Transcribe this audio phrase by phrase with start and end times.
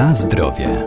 [0.00, 0.86] Na zdrowie.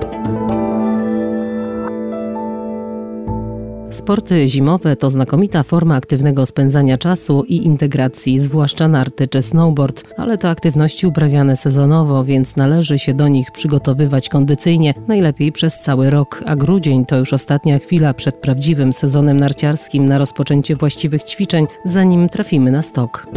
[3.90, 10.38] Sporty zimowe to znakomita forma aktywnego spędzania czasu i integracji, zwłaszcza narty czy snowboard, ale
[10.38, 16.44] to aktywności uprawiane sezonowo, więc należy się do nich przygotowywać kondycyjnie, najlepiej przez cały rok,
[16.46, 22.30] a grudzień to już ostatnia chwila przed prawdziwym sezonem narciarskim na rozpoczęcie właściwych ćwiczeń, zanim
[22.30, 23.28] trafimy na stok.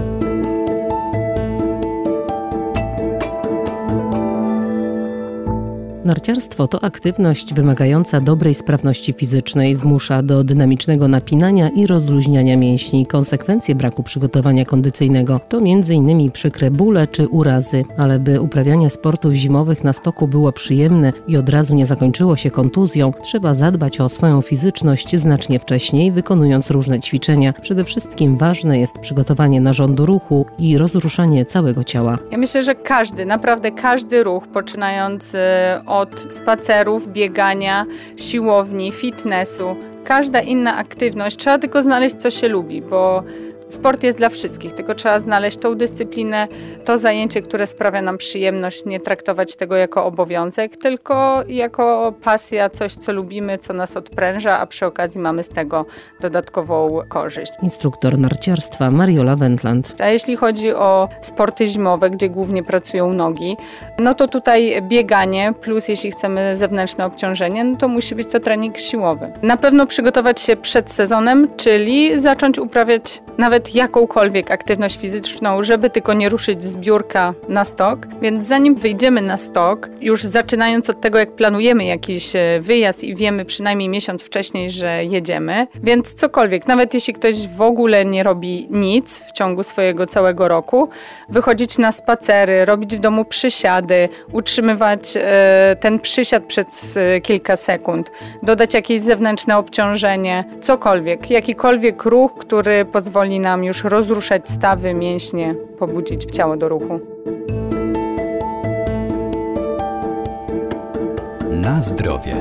[6.07, 13.07] Narciarstwo to aktywność wymagająca dobrej sprawności fizycznej, zmusza do dynamicznego napinania i rozluźniania mięśni.
[13.07, 16.31] Konsekwencje braku przygotowania kondycyjnego to m.in.
[16.31, 21.49] przykre bóle czy urazy, ale by uprawianie sportów zimowych na stoku było przyjemne i od
[21.49, 27.53] razu nie zakończyło się kontuzją, trzeba zadbać o swoją fizyczność znacznie wcześniej, wykonując różne ćwiczenia.
[27.53, 32.19] Przede wszystkim ważne jest przygotowanie narządu ruchu i rozruszanie całego ciała.
[32.31, 39.77] Ja myślę, że każdy, naprawdę każdy ruch, poczynając e, od od spacerów, biegania, siłowni, fitnessu,
[40.05, 41.37] każda inna aktywność.
[41.37, 43.23] Trzeba tylko znaleźć, co się lubi, bo
[43.69, 46.49] Sport jest dla wszystkich, tylko trzeba znaleźć tą dyscyplinę,
[46.85, 52.95] to zajęcie, które sprawia nam przyjemność, nie traktować tego jako obowiązek, tylko jako pasja, coś,
[52.95, 55.87] co lubimy, co nas odpręża, a przy okazji mamy z tego
[56.21, 57.53] dodatkową korzyść.
[57.63, 59.95] Instruktor narciarstwa Mariola Wendland.
[60.01, 63.57] A jeśli chodzi o sporty zimowe, gdzie głównie pracują nogi,
[63.99, 68.79] no to tutaj bieganie, plus jeśli chcemy zewnętrzne obciążenie, no to musi być to trening
[68.79, 69.33] siłowy.
[69.43, 75.91] Na pewno przygotować się przed sezonem, czyli zacząć uprawiać nawet nawet jakąkolwiek aktywność fizyczną, żeby
[75.91, 78.07] tylko nie ruszyć z biurka na stok.
[78.23, 83.15] Więc zanim wyjdziemy na stok, już zaczynając od tego, jak planujemy jakiś e, wyjazd i
[83.15, 88.67] wiemy przynajmniej miesiąc wcześniej, że jedziemy, więc cokolwiek, nawet jeśli ktoś w ogóle nie robi
[88.71, 90.89] nic w ciągu swojego całego roku,
[91.29, 98.11] wychodzić na spacery, robić w domu przysiady, utrzymywać e, ten przysiad przez e, kilka sekund,
[98.43, 106.25] dodać jakieś zewnętrzne obciążenie, cokolwiek, jakikolwiek ruch, który pozwoli nam już rozruszać stawy, mięśnie, pobudzić
[106.25, 107.01] ciało do ruchu.
[111.51, 112.37] Na zdrowie.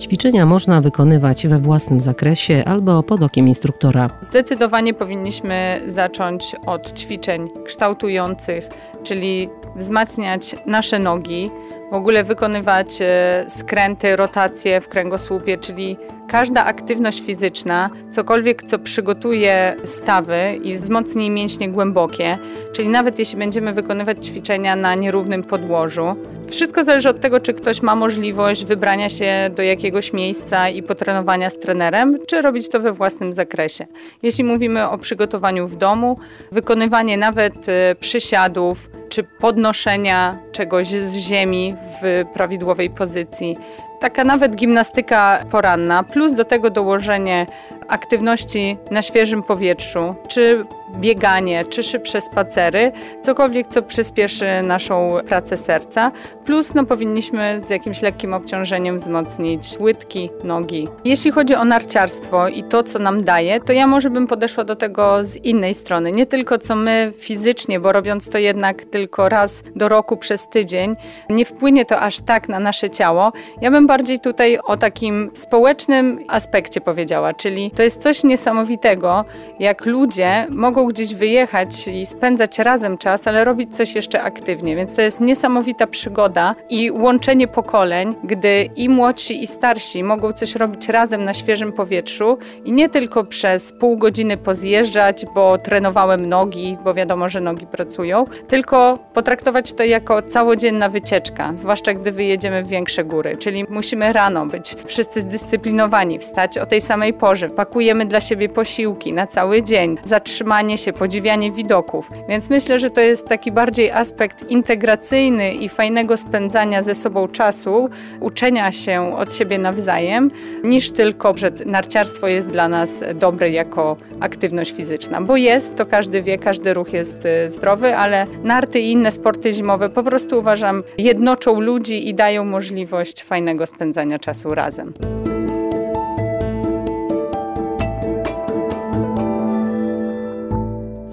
[0.00, 4.10] Ćwiczenia można wykonywać we własnym zakresie albo pod okiem instruktora.
[4.20, 8.68] Zdecydowanie powinniśmy zacząć od ćwiczeń kształtujących,
[9.06, 11.50] czyli wzmacniać nasze nogi,
[11.90, 15.96] w ogóle wykonywać e, skręty, rotacje w kręgosłupie, czyli
[16.28, 22.38] każda aktywność fizyczna, cokolwiek co przygotuje stawy i wzmocni mięśnie głębokie,
[22.72, 26.16] czyli nawet jeśli będziemy wykonywać ćwiczenia na nierównym podłożu,
[26.50, 31.50] wszystko zależy od tego, czy ktoś ma możliwość wybrania się do jakiegoś miejsca i potrenowania
[31.50, 33.86] z trenerem, czy robić to we własnym zakresie.
[34.22, 36.18] Jeśli mówimy o przygotowaniu w domu,
[36.52, 43.58] wykonywanie nawet e, przysiadów, czy podnoszenia czegoś z ziemi w prawidłowej pozycji.
[44.00, 47.46] Taka nawet gimnastyka poranna, plus do tego dołożenie
[47.88, 50.64] aktywności na świeżym powietrzu, czy
[50.94, 52.92] bieganie, czy szybsze spacery,
[53.22, 56.12] cokolwiek, co przyspieszy naszą pracę serca.
[56.44, 60.88] Plus no, powinniśmy z jakimś lekkim obciążeniem wzmocnić łydki, nogi.
[61.04, 64.76] Jeśli chodzi o narciarstwo i to, co nam daje, to ja może bym podeszła do
[64.76, 66.12] tego z innej strony.
[66.12, 70.96] Nie tylko co my fizycznie, bo robiąc to jednak tylko raz do roku przez tydzień,
[71.30, 73.32] nie wpłynie to aż tak na nasze ciało.
[73.60, 79.24] Ja bym bardziej tutaj o takim społecznym aspekcie powiedziała, czyli to jest coś niesamowitego,
[79.58, 84.76] jak ludzie mogą gdzieś wyjechać i spędzać razem czas, ale robić coś jeszcze aktywnie.
[84.76, 90.54] Więc to jest niesamowita przygoda i łączenie pokoleń, gdy i młodsi, i starsi mogą coś
[90.54, 96.76] robić razem na świeżym powietrzu i nie tylko przez pół godziny pozjeżdżać, bo trenowałem nogi,
[96.84, 102.68] bo wiadomo, że nogi pracują, tylko potraktować to jako całodzienna wycieczka, zwłaszcza gdy wyjedziemy w
[102.68, 103.36] większe góry.
[103.36, 109.12] Czyli musimy rano być wszyscy zdyscyplinowani, wstać o tej samej porze, pakujemy dla siebie posiłki
[109.12, 112.10] na cały dzień, zatrzymanie się, podziwianie widoków.
[112.28, 117.88] Więc myślę, że to jest taki bardziej aspekt integracyjny i fajnego spędzania ze sobą czasu,
[118.20, 120.30] uczenia się od siebie nawzajem,
[120.64, 125.20] niż tylko, że narciarstwo jest dla nas dobre jako aktywność fizyczna.
[125.20, 129.52] Bo jest, to każdy wie, każdy ruch jest y, zdrowy, ale narty i inne sporty
[129.52, 134.92] zimowe po prostu uważam jednoczą ludzi i dają możliwość fajnego spędzania czasu razem.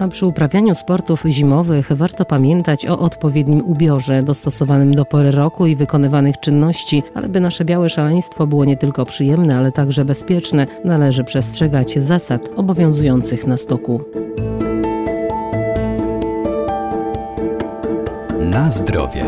[0.03, 5.75] A przy uprawianiu sportów zimowych warto pamiętać o odpowiednim ubiorze dostosowanym do pory roku i
[5.75, 11.23] wykonywanych czynności, ale by nasze białe szaleństwo było nie tylko przyjemne, ale także bezpieczne, należy
[11.23, 14.01] przestrzegać zasad obowiązujących na stoku.
[18.39, 19.25] Na zdrowie.